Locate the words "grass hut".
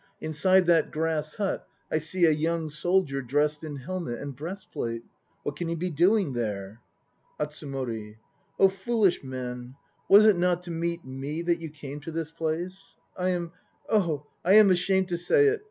0.89-1.67